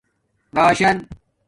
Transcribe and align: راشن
راشن 0.53 1.07